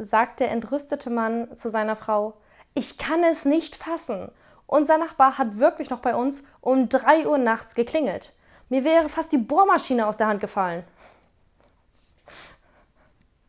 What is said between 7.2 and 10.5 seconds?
Uhr nachts geklingelt. Mir wäre fast die Bohrmaschine aus der Hand